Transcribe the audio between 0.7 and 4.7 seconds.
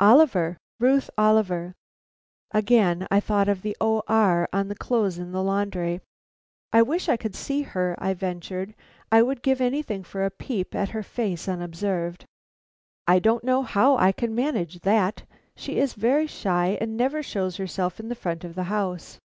Ruth Oliver." Again I thought of the O. R. on